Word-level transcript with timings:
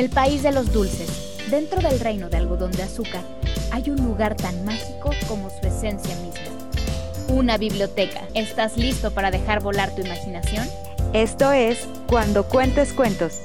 el 0.00 0.08
país 0.08 0.42
de 0.42 0.50
los 0.50 0.72
dulces, 0.72 1.46
dentro 1.50 1.78
del 1.82 2.00
reino 2.00 2.30
de 2.30 2.38
algodón 2.38 2.72
de 2.72 2.84
azúcar, 2.84 3.22
hay 3.70 3.90
un 3.90 4.02
lugar 4.02 4.34
tan 4.34 4.64
mágico 4.64 5.10
como 5.28 5.50
su 5.50 5.66
esencia 5.66 6.16
misma. 6.20 7.28
Una 7.28 7.58
biblioteca. 7.58 8.26
¿Estás 8.34 8.78
listo 8.78 9.12
para 9.12 9.30
dejar 9.30 9.62
volar 9.62 9.94
tu 9.94 10.00
imaginación? 10.00 10.66
Esto 11.12 11.52
es 11.52 11.86
Cuando 12.08 12.48
Cuentes 12.48 12.94
Cuentos, 12.94 13.40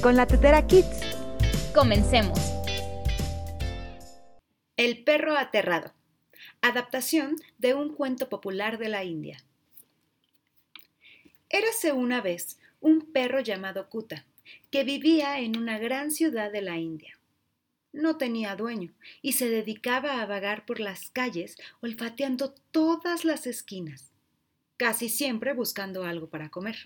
con 0.00 0.16
la 0.16 0.26
Tetera 0.26 0.66
Kids. 0.66 1.02
Comencemos. 1.74 2.38
El 4.78 5.04
perro 5.04 5.36
aterrado. 5.36 5.92
Adaptación 6.62 7.36
de 7.58 7.74
un 7.74 7.94
cuento 7.94 8.30
popular 8.30 8.78
de 8.78 8.88
la 8.88 9.04
India. 9.04 9.44
Érase 11.50 11.92
una 11.92 12.22
vez 12.22 12.58
un 12.80 13.12
perro 13.12 13.40
llamado 13.40 13.90
Kuta, 13.90 14.24
que 14.70 14.84
vivía 14.84 15.40
en 15.40 15.56
una 15.56 15.78
gran 15.78 16.10
ciudad 16.10 16.52
de 16.52 16.62
la 16.62 16.78
India. 16.78 17.18
No 17.92 18.16
tenía 18.16 18.54
dueño 18.54 18.92
y 19.20 19.32
se 19.32 19.48
dedicaba 19.48 20.22
a 20.22 20.26
vagar 20.26 20.64
por 20.64 20.78
las 20.78 21.10
calles 21.10 21.56
olfateando 21.80 22.54
todas 22.70 23.24
las 23.24 23.46
esquinas, 23.46 24.12
casi 24.76 25.08
siempre 25.08 25.52
buscando 25.52 26.04
algo 26.04 26.28
para 26.28 26.50
comer. 26.50 26.76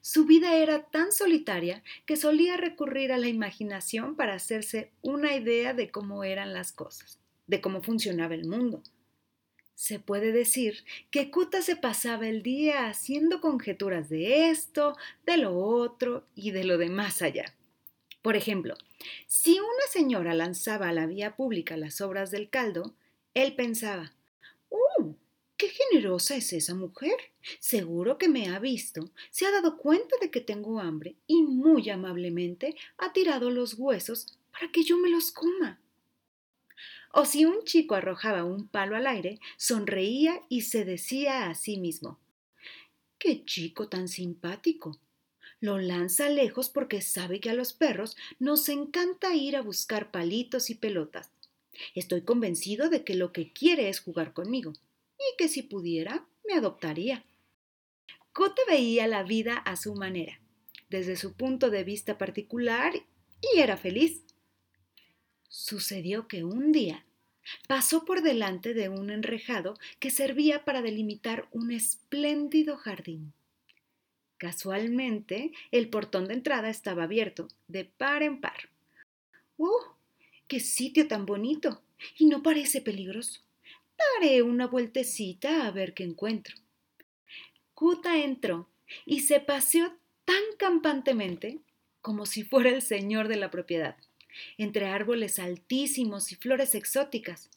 Su 0.00 0.24
vida 0.24 0.56
era 0.56 0.84
tan 0.84 1.10
solitaria 1.10 1.82
que 2.06 2.16
solía 2.16 2.56
recurrir 2.56 3.12
a 3.12 3.18
la 3.18 3.28
imaginación 3.28 4.14
para 4.14 4.34
hacerse 4.34 4.92
una 5.02 5.34
idea 5.34 5.74
de 5.74 5.90
cómo 5.90 6.22
eran 6.22 6.52
las 6.52 6.72
cosas, 6.72 7.18
de 7.46 7.60
cómo 7.60 7.82
funcionaba 7.82 8.34
el 8.34 8.46
mundo, 8.46 8.82
se 9.74 9.98
puede 9.98 10.32
decir 10.32 10.84
que 11.10 11.30
Kuta 11.30 11.62
se 11.62 11.76
pasaba 11.76 12.28
el 12.28 12.42
día 12.42 12.88
haciendo 12.88 13.40
conjeturas 13.40 14.08
de 14.08 14.50
esto, 14.50 14.96
de 15.26 15.36
lo 15.36 15.58
otro 15.58 16.26
y 16.34 16.52
de 16.52 16.64
lo 16.64 16.78
de 16.78 16.90
más 16.90 17.22
allá. 17.22 17.54
Por 18.22 18.36
ejemplo, 18.36 18.76
si 19.26 19.58
una 19.58 19.86
señora 19.90 20.32
lanzaba 20.32 20.88
a 20.88 20.92
la 20.92 21.06
vía 21.06 21.36
pública 21.36 21.76
las 21.76 22.00
obras 22.00 22.30
del 22.30 22.48
caldo, 22.48 22.94
él 23.34 23.54
pensaba, 23.54 24.14
¡Uh! 24.70 25.14
¡Qué 25.56 25.68
generosa 25.68 26.36
es 26.36 26.52
esa 26.52 26.74
mujer! 26.74 27.16
Seguro 27.60 28.16
que 28.16 28.28
me 28.28 28.48
ha 28.48 28.58
visto, 28.58 29.10
se 29.30 29.44
ha 29.46 29.50
dado 29.50 29.76
cuenta 29.76 30.16
de 30.20 30.30
que 30.30 30.40
tengo 30.40 30.80
hambre 30.80 31.16
y 31.26 31.42
muy 31.42 31.90
amablemente 31.90 32.76
ha 32.96 33.12
tirado 33.12 33.50
los 33.50 33.74
huesos 33.74 34.38
para 34.52 34.72
que 34.72 34.84
yo 34.84 34.96
me 34.96 35.10
los 35.10 35.30
coma. 35.30 35.80
O 37.16 37.26
si 37.26 37.44
un 37.44 37.62
chico 37.62 37.94
arrojaba 37.94 38.42
un 38.42 38.66
palo 38.66 38.96
al 38.96 39.06
aire, 39.06 39.38
sonreía 39.56 40.42
y 40.48 40.62
se 40.62 40.84
decía 40.84 41.48
a 41.48 41.54
sí 41.54 41.76
mismo, 41.76 42.18
¡Qué 43.18 43.44
chico 43.44 43.88
tan 43.88 44.08
simpático! 44.08 44.98
Lo 45.60 45.78
lanza 45.78 46.28
lejos 46.28 46.68
porque 46.68 47.00
sabe 47.02 47.38
que 47.38 47.50
a 47.50 47.54
los 47.54 47.72
perros 47.72 48.16
nos 48.40 48.68
encanta 48.68 49.32
ir 49.32 49.54
a 49.54 49.62
buscar 49.62 50.10
palitos 50.10 50.70
y 50.70 50.74
pelotas. 50.74 51.30
Estoy 51.94 52.22
convencido 52.22 52.90
de 52.90 53.04
que 53.04 53.14
lo 53.14 53.32
que 53.32 53.52
quiere 53.52 53.88
es 53.88 54.00
jugar 54.00 54.32
conmigo 54.32 54.72
y 55.16 55.36
que 55.38 55.48
si 55.48 55.62
pudiera 55.62 56.26
me 56.44 56.54
adoptaría. 56.54 57.24
Cote 58.32 58.62
veía 58.66 59.06
la 59.06 59.22
vida 59.22 59.56
a 59.58 59.76
su 59.76 59.94
manera, 59.94 60.40
desde 60.90 61.14
su 61.14 61.34
punto 61.34 61.70
de 61.70 61.84
vista 61.84 62.18
particular, 62.18 62.92
y 63.40 63.60
era 63.60 63.76
feliz. 63.76 64.23
Sucedió 65.56 66.26
que 66.26 66.42
un 66.42 66.72
día 66.72 67.06
pasó 67.68 68.04
por 68.04 68.22
delante 68.22 68.74
de 68.74 68.88
un 68.88 69.08
enrejado 69.08 69.78
que 70.00 70.10
servía 70.10 70.64
para 70.64 70.82
delimitar 70.82 71.46
un 71.52 71.70
espléndido 71.70 72.76
jardín. 72.76 73.32
Casualmente, 74.36 75.52
el 75.70 75.88
portón 75.90 76.26
de 76.26 76.34
entrada 76.34 76.70
estaba 76.70 77.04
abierto, 77.04 77.46
de 77.68 77.84
par 77.84 78.24
en 78.24 78.40
par. 78.40 78.68
¡Oh! 79.56 79.94
¡Qué 80.48 80.58
sitio 80.58 81.06
tan 81.06 81.24
bonito! 81.24 81.82
Y 82.18 82.26
no 82.26 82.42
parece 82.42 82.80
peligroso. 82.80 83.40
Daré 83.96 84.42
una 84.42 84.66
vueltecita 84.66 85.68
a 85.68 85.70
ver 85.70 85.94
qué 85.94 86.02
encuentro. 86.02 86.56
Kuta 87.74 88.18
entró 88.18 88.68
y 89.06 89.20
se 89.20 89.38
paseó 89.38 89.96
tan 90.24 90.42
campantemente 90.58 91.60
como 92.00 92.26
si 92.26 92.42
fuera 92.42 92.70
el 92.70 92.82
señor 92.82 93.28
de 93.28 93.36
la 93.36 93.52
propiedad 93.52 93.96
entre 94.58 94.86
árboles 94.86 95.38
altísimos 95.38 96.32
y 96.32 96.36
flores 96.36 96.74
exóticas. 96.74 97.50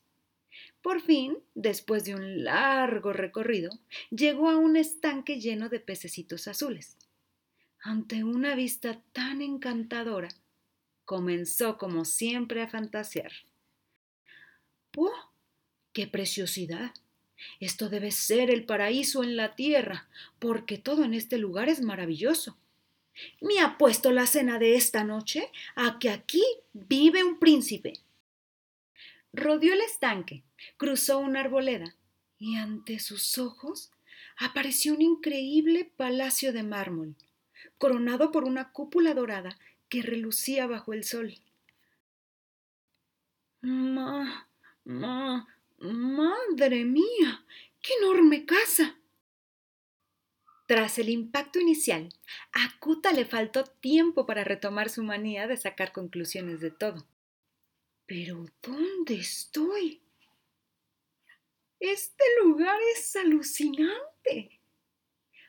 Por 0.82 1.02
fin, 1.02 1.38
después 1.56 2.06
de 2.06 2.16
un 2.16 2.44
largo 2.44 3.14
recorrido, 3.14 3.72
llegó 4.10 4.50
a 4.50 4.58
un 4.58 4.76
estanque 4.76 5.40
lleno 5.40 5.70
de 5.70 5.80
pececitos 5.80 6.48
azules. 6.48 6.98
Ante 7.82 8.24
una 8.24 8.56
vista 8.56 9.02
tan 9.14 9.42
encantadora, 9.42 10.30
comenzó 11.06 11.78
como 11.78 12.06
siempre 12.06 12.62
a 12.62 12.68
fantasear. 12.68 13.32
¡Oh! 14.96 15.32
¡Qué 15.94 16.08
preciosidad! 16.08 16.92
Esto 17.60 17.90
debe 17.90 18.12
ser 18.12 18.50
el 18.50 18.66
paraíso 18.66 19.24
en 19.24 19.36
la 19.36 19.56
tierra, 19.56 20.08
porque 20.40 20.78
todo 20.78 21.04
en 21.04 21.14
este 21.14 21.38
lugar 21.38 21.70
es 21.70 21.82
maravilloso. 21.82 22.58
Me 23.42 23.60
ha 23.60 23.78
puesto 23.78 24.12
la 24.12 24.28
cena 24.28 24.60
de 24.60 24.76
esta 24.76 25.04
noche 25.04 25.52
a 25.76 26.00
que 26.00 26.10
aquí 26.10 26.44
vive 26.74 27.24
un 27.24 27.40
príncipe. 27.40 27.94
Rodeó 29.34 29.74
el 29.74 29.82
estanque, 29.82 30.44
cruzó 30.78 31.20
una 31.20 31.42
arboleda 31.42 31.96
y 32.40 32.56
ante 32.56 33.00
sus 33.00 33.38
ojos 33.38 33.92
apareció 34.38 34.94
un 34.94 35.02
increíble 35.02 35.92
palacio 35.98 36.54
de 36.54 36.64
mármol, 36.64 37.16
coronado 37.78 38.32
por 38.32 38.44
una 38.44 38.72
cúpula 38.72 39.14
dorada 39.14 39.58
que 39.90 40.02
relucía 40.02 40.68
bajo 40.68 40.94
el 40.94 41.04
sol. 41.04 41.36
Ma, 43.62 44.48
ma, 44.84 45.48
madre 45.80 46.86
mía, 46.86 47.46
qué 47.82 47.94
enorme 48.02 48.46
casa. 48.46 48.97
Tras 50.68 51.00
el 51.00 51.08
impacto 51.08 51.62
inicial, 51.62 52.10
a 52.52 52.78
Kuta 52.80 53.14
le 53.14 53.24
faltó 53.24 53.64
tiempo 53.64 54.26
para 54.26 54.44
retomar 54.44 54.90
su 54.90 55.02
manía 55.02 55.48
de 55.48 55.56
sacar 55.56 55.94
conclusiones 55.94 56.60
de 56.60 56.72
todo. 56.72 57.08
Pero 58.06 58.46
¿dónde 58.62 59.16
estoy? 59.16 60.02
Este 61.80 62.24
lugar 62.44 62.78
es 62.94 63.16
alucinante. 63.16 64.60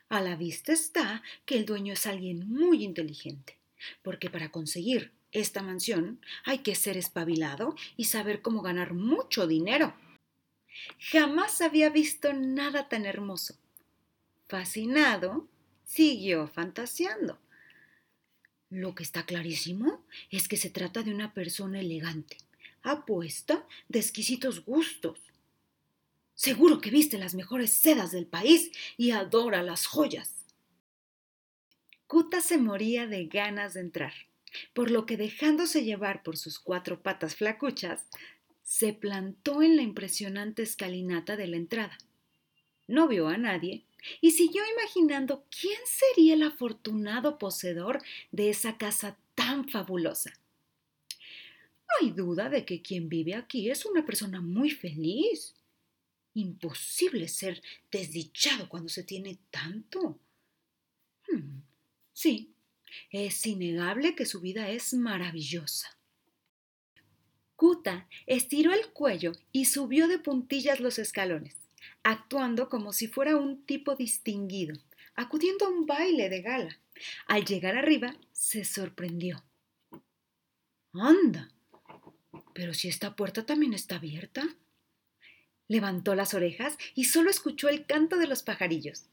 A 0.07 0.21
la 0.21 0.37
vista 0.37 0.71
está 0.71 1.21
que 1.45 1.57
el 1.57 1.65
dueño 1.65 1.93
es 1.93 2.07
alguien 2.07 2.49
muy 2.49 2.85
inteligente, 2.85 3.59
porque 4.01 4.29
para 4.29 4.51
conseguir 4.51 5.11
esta 5.33 5.61
mansión 5.61 6.21
hay 6.45 6.59
que 6.59 6.75
ser 6.75 6.95
espabilado 6.95 7.75
y 7.97 8.05
saber 8.05 8.41
cómo 8.41 8.61
ganar 8.61 8.93
mucho 8.93 9.47
dinero. 9.47 9.93
Jamás 11.11 11.59
había 11.59 11.89
visto 11.89 12.31
nada 12.31 12.87
tan 12.87 13.05
hermoso 13.05 13.59
Fascinado, 14.49 15.47
siguió 15.85 16.47
fantaseando. 16.47 17.37
Lo 18.71 18.95
que 18.95 19.03
está 19.03 19.23
clarísimo 19.23 20.03
es 20.31 20.47
que 20.47 20.57
se 20.57 20.71
trata 20.71 21.03
de 21.03 21.13
una 21.13 21.35
persona 21.35 21.79
elegante, 21.79 22.37
apuesta 22.81 23.67
de 23.89 23.99
exquisitos 23.99 24.65
gustos. 24.65 25.19
Seguro 26.33 26.81
que 26.81 26.89
viste 26.89 27.19
las 27.19 27.35
mejores 27.35 27.71
sedas 27.73 28.11
del 28.11 28.25
país 28.25 28.71
y 28.97 29.11
adora 29.11 29.61
las 29.61 29.85
joyas. 29.85 30.33
Kuta 32.07 32.41
se 32.41 32.57
moría 32.57 33.05
de 33.05 33.27
ganas 33.27 33.75
de 33.75 33.81
entrar, 33.81 34.13
por 34.73 34.89
lo 34.89 35.05
que 35.05 35.15
dejándose 35.15 35.83
llevar 35.83 36.23
por 36.23 36.37
sus 36.37 36.57
cuatro 36.57 37.03
patas 37.03 37.35
flacuchas, 37.35 38.07
se 38.63 38.93
plantó 38.93 39.61
en 39.61 39.75
la 39.75 39.83
impresionante 39.83 40.63
escalinata 40.63 41.37
de 41.37 41.45
la 41.45 41.57
entrada. 41.57 41.99
No 42.87 43.07
vio 43.07 43.27
a 43.27 43.37
nadie 43.37 43.85
y 44.21 44.31
siguió 44.31 44.61
imaginando 44.73 45.45
quién 45.49 45.79
sería 45.85 46.33
el 46.33 46.43
afortunado 46.43 47.37
poseedor 47.37 48.01
de 48.31 48.49
esa 48.49 48.77
casa 48.77 49.17
tan 49.35 49.67
fabulosa. 49.67 50.33
No 51.09 52.07
hay 52.07 52.11
duda 52.11 52.49
de 52.49 52.65
que 52.65 52.81
quien 52.81 53.09
vive 53.09 53.35
aquí 53.35 53.69
es 53.69 53.85
una 53.85 54.05
persona 54.05 54.41
muy 54.41 54.69
feliz. 54.69 55.55
Imposible 56.33 57.27
ser 57.27 57.61
desdichado 57.91 58.69
cuando 58.69 58.89
se 58.89 59.03
tiene 59.03 59.39
tanto. 59.49 60.19
Hmm, 61.27 61.61
sí, 62.13 62.53
es 63.11 63.45
innegable 63.45 64.15
que 64.15 64.25
su 64.25 64.39
vida 64.39 64.69
es 64.69 64.93
maravillosa. 64.93 65.97
Kuta 67.55 68.07
estiró 68.25 68.71
el 68.71 68.87
cuello 68.93 69.33
y 69.51 69.65
subió 69.65 70.07
de 70.07 70.19
puntillas 70.19 70.79
los 70.79 70.97
escalones 70.99 71.68
actuando 72.03 72.69
como 72.69 72.93
si 72.93 73.07
fuera 73.07 73.35
un 73.35 73.65
tipo 73.65 73.95
distinguido, 73.95 74.75
acudiendo 75.15 75.65
a 75.65 75.69
un 75.69 75.85
baile 75.85 76.29
de 76.29 76.41
gala. 76.41 76.79
Al 77.27 77.45
llegar 77.45 77.77
arriba, 77.77 78.15
se 78.31 78.65
sorprendió. 78.65 79.43
¡Anda! 80.93 81.51
Pero 82.53 82.73
si 82.73 82.87
esta 82.87 83.15
puerta 83.15 83.45
también 83.45 83.73
está 83.73 83.95
abierta. 83.95 84.43
Levantó 85.67 86.15
las 86.15 86.33
orejas 86.33 86.77
y 86.95 87.05
solo 87.05 87.29
escuchó 87.29 87.69
el 87.69 87.85
canto 87.85 88.17
de 88.17 88.27
los 88.27 88.43
pajarillos. 88.43 89.05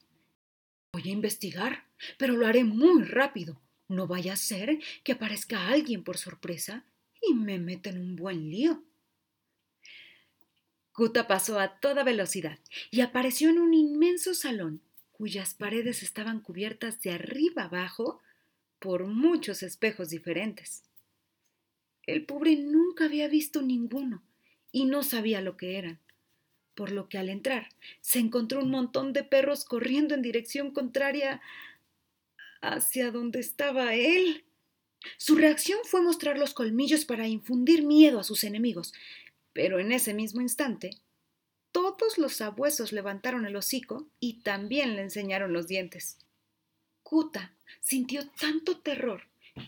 Voy 0.92 1.10
a 1.10 1.12
investigar, 1.12 1.84
pero 2.18 2.34
lo 2.34 2.46
haré 2.46 2.64
muy 2.64 3.04
rápido, 3.04 3.60
No 3.88 4.08
vaya 4.08 4.32
a 4.32 4.36
ser 4.36 4.80
que 5.04 5.12
aparezca 5.12 5.68
alguien 5.68 6.02
por 6.02 6.16
sorpresa 6.16 6.84
y 7.22 7.34
me 7.34 7.58
meta 7.58 7.90
en 7.90 8.00
un 8.00 8.16
buen 8.16 8.50
lío. 8.50 8.82
Kuta 10.96 11.26
pasó 11.26 11.60
a 11.60 11.78
toda 11.78 12.04
velocidad 12.04 12.58
y 12.90 13.02
apareció 13.02 13.50
en 13.50 13.58
un 13.58 13.74
inmenso 13.74 14.32
salón 14.32 14.80
cuyas 15.12 15.52
paredes 15.52 16.02
estaban 16.02 16.40
cubiertas 16.40 17.02
de 17.02 17.10
arriba 17.10 17.64
abajo 17.64 18.22
por 18.78 19.04
muchos 19.04 19.62
espejos 19.62 20.08
diferentes. 20.08 20.84
El 22.06 22.24
pobre 22.24 22.56
nunca 22.56 23.04
había 23.04 23.28
visto 23.28 23.60
ninguno 23.60 24.22
y 24.72 24.86
no 24.86 25.02
sabía 25.02 25.42
lo 25.42 25.58
que 25.58 25.76
eran, 25.76 26.00
por 26.74 26.90
lo 26.90 27.10
que 27.10 27.18
al 27.18 27.28
entrar 27.28 27.68
se 28.00 28.18
encontró 28.18 28.62
un 28.62 28.70
montón 28.70 29.12
de 29.12 29.22
perros 29.22 29.66
corriendo 29.66 30.14
en 30.14 30.22
dirección 30.22 30.70
contraria 30.70 31.42
hacia 32.62 33.10
donde 33.10 33.40
estaba 33.40 33.94
él. 33.94 34.46
Su 35.18 35.36
reacción 35.36 35.80
fue 35.84 36.00
mostrar 36.00 36.38
los 36.38 36.54
colmillos 36.54 37.04
para 37.04 37.28
infundir 37.28 37.84
miedo 37.84 38.18
a 38.18 38.24
sus 38.24 38.44
enemigos, 38.44 38.94
pero 39.56 39.80
en 39.80 39.90
ese 39.90 40.12
mismo 40.12 40.42
instante, 40.42 40.90
todos 41.72 42.18
los 42.18 42.34
sabuesos 42.34 42.92
levantaron 42.92 43.46
el 43.46 43.56
hocico 43.56 44.06
y 44.20 44.42
también 44.42 44.96
le 44.96 45.00
enseñaron 45.00 45.54
los 45.54 45.66
dientes. 45.66 46.18
Kuta 47.02 47.54
sintió 47.80 48.28
tanto 48.38 48.80
terror 48.80 49.22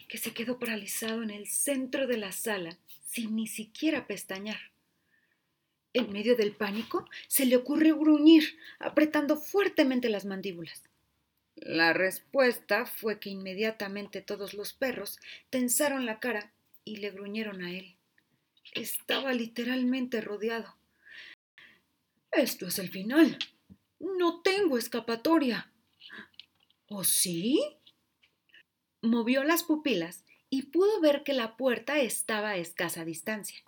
que 0.07 0.19
se 0.19 0.35
quedó 0.35 0.59
paralizado 0.59 1.23
en 1.23 1.31
el 1.31 1.47
centro 1.47 2.07
de 2.07 2.19
la 2.19 2.33
sala 2.33 2.77
sin 3.07 3.35
ni 3.35 3.47
siquiera 3.47 4.07
pestañear. 4.07 4.61
En 5.95 6.13
medio 6.13 6.37
del 6.37 6.53
pánico 6.53 7.09
se 7.27 7.47
le 7.47 7.57
ocurrió 7.57 7.99
gruñir, 7.99 8.59
apretando 8.79 9.39
fuertemente 9.39 10.11
las 10.11 10.27
mandíbulas. 10.27 10.83
La 11.57 11.95
respuesta 11.95 12.85
fue 12.85 13.19
que 13.19 13.31
inmediatamente 13.31 14.21
todos 14.21 14.53
los 14.53 14.75
perros 14.75 15.19
tensaron 15.49 16.05
la 16.05 16.21
cara 16.21 16.53
y 16.85 16.97
le 16.97 17.11
gruñeron 17.11 17.63
a 17.63 17.73
él. 17.73 17.98
Estaba 18.75 19.33
literalmente 19.33 20.21
rodeado. 20.21 20.77
Esto 22.33 22.67
es 22.67 22.79
el 22.79 22.91
final. 22.91 23.39
No 23.99 24.43
tengo 24.43 24.79
escapatoria. 24.79 25.73
¿O 26.87 27.05
sí? 27.05 27.61
Movió 29.03 29.45
las 29.45 29.65
pupilas 29.65 30.25
y 30.51 30.63
pudo 30.65 31.01
ver 31.01 31.23
que 31.25 31.33
la 31.33 31.57
puerta 31.57 31.99
estaba 31.99 32.51
a 32.51 32.57
escasa 32.57 33.05
distancia. 33.05 33.59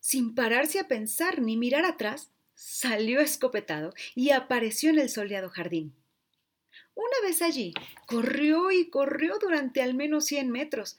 Sin 0.00 0.34
pararse 0.34 0.80
a 0.80 0.88
pensar 0.88 1.40
ni 1.40 1.56
mirar 1.56 1.84
atrás, 1.84 2.30
salió 2.54 3.20
escopetado 3.20 3.94
y 4.14 4.30
apareció 4.30 4.90
en 4.90 4.98
el 4.98 5.08
soleado 5.08 5.48
jardín. 5.48 5.94
Una 6.94 7.20
vez 7.22 7.42
allí, 7.42 7.74
corrió 8.06 8.70
y 8.70 8.90
corrió 8.90 9.38
durante 9.40 9.82
al 9.82 9.94
menos 9.94 10.26
cien 10.26 10.50
metros, 10.50 10.96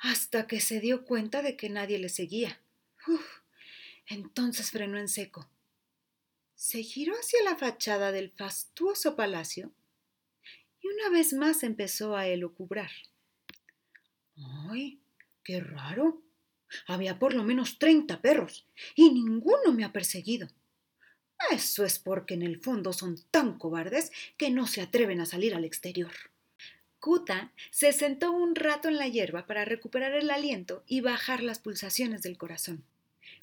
hasta 0.00 0.46
que 0.46 0.60
se 0.60 0.80
dio 0.80 1.04
cuenta 1.04 1.42
de 1.42 1.56
que 1.56 1.68
nadie 1.68 1.98
le 1.98 2.08
seguía. 2.08 2.60
entonces 4.06 4.70
frenó 4.70 4.98
en 4.98 5.08
seco. 5.08 5.48
Se 6.54 6.82
giró 6.82 7.14
hacia 7.14 7.42
la 7.44 7.56
fachada 7.56 8.12
del 8.12 8.30
fastuoso 8.30 9.16
palacio 9.16 9.72
y 10.82 10.88
una 10.88 11.10
vez 11.10 11.32
más 11.32 11.62
empezó 11.62 12.16
a 12.16 12.26
elucubrar. 12.26 12.90
¡Ay! 14.70 15.00
¡Qué 15.44 15.60
raro! 15.60 16.22
Había 16.86 17.18
por 17.18 17.34
lo 17.34 17.44
menos 17.44 17.78
treinta 17.78 18.20
perros 18.20 18.66
y 18.94 19.10
ninguno 19.10 19.72
me 19.72 19.84
ha 19.84 19.92
perseguido. 19.92 20.48
Eso 21.50 21.84
es 21.84 21.98
porque 21.98 22.34
en 22.34 22.42
el 22.42 22.60
fondo 22.60 22.92
son 22.92 23.16
tan 23.30 23.58
cobardes 23.58 24.12
que 24.36 24.50
no 24.50 24.66
se 24.66 24.82
atreven 24.82 25.20
a 25.20 25.26
salir 25.26 25.54
al 25.54 25.64
exterior. 25.64 26.12
Kuta 27.00 27.50
se 27.70 27.92
sentó 27.92 28.30
un 28.30 28.54
rato 28.54 28.88
en 28.88 28.98
la 28.98 29.08
hierba 29.08 29.46
para 29.46 29.64
recuperar 29.64 30.12
el 30.12 30.30
aliento 30.30 30.84
y 30.86 31.00
bajar 31.00 31.42
las 31.42 31.58
pulsaciones 31.58 32.22
del 32.22 32.36
corazón. 32.36 32.84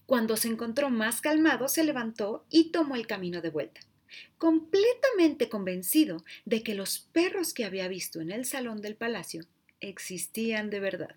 Cuando 0.05 0.37
se 0.37 0.47
encontró 0.47 0.91
más 0.91 1.21
calmado, 1.21 1.67
se 1.67 1.83
levantó 1.83 2.45
y 2.51 2.71
tomó 2.71 2.95
el 2.95 3.07
camino 3.07 3.41
de 3.41 3.49
vuelta, 3.49 3.81
completamente 4.37 5.49
convencido 5.49 6.23
de 6.45 6.61
que 6.61 6.75
los 6.75 6.99
perros 6.99 7.53
que 7.53 7.65
había 7.65 7.87
visto 7.87 8.21
en 8.21 8.31
el 8.31 8.45
salón 8.45 8.81
del 8.81 8.95
palacio 8.95 9.43
existían 9.79 10.69
de 10.69 10.79
verdad. 10.79 11.15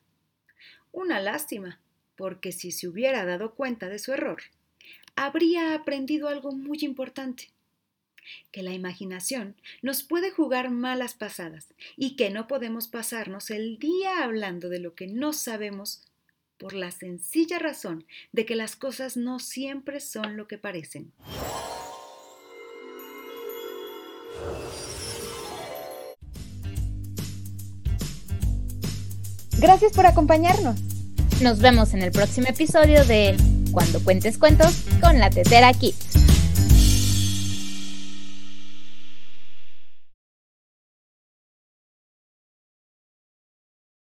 Una 0.93 1.21
lástima, 1.21 1.79
porque 2.17 2.53
si 2.53 2.73
se 2.73 2.89
hubiera 2.89 3.27
dado 3.27 3.55
cuenta 3.55 3.91
de 3.91 3.99
su 3.99 4.13
error, 4.13 4.43
habría 5.15 5.75
aprendido 5.75 6.29
algo 6.29 6.53
muy 6.53 6.79
importante 6.81 7.51
que 8.53 8.63
la 8.63 8.73
imaginación 8.73 9.57
nos 9.83 10.03
puede 10.03 10.31
jugar 10.31 10.71
malas 10.71 11.15
pasadas 11.15 11.75
y 11.97 12.17
que 12.17 12.31
no 12.31 12.47
podemos 12.47 12.89
pasarnos 12.89 13.51
el 13.51 13.79
día 13.79 14.23
hablando 14.25 14.69
de 14.69 14.81
lo 14.81 14.95
que 14.95 15.07
no 15.07 15.33
sabemos 15.33 16.07
por 16.59 16.75
la 16.75 16.91
sencilla 16.91 17.59
razón 17.59 18.05
de 18.33 18.45
que 18.45 18.55
las 18.55 18.77
cosas 18.77 19.17
no 19.17 19.39
siempre 19.39 20.01
son 20.01 20.37
lo 20.37 20.47
que 20.47 20.59
parecen. 20.59 21.13
Gracias 29.59 29.93
por 29.93 30.07
acompañarnos. 30.07 30.81
Nos 31.43 31.59
vemos 31.59 31.93
en 31.93 32.03
el 32.03 32.13
próximo 32.13 32.49
episodio 32.49 33.05
de 33.05 33.37
Cuando 33.73 34.03
cuentes 34.03 34.39
cuentos 34.39 34.85
con 35.01 35.19
la 35.19 35.29
Tetera 35.29 35.73
Kids. 35.75 36.10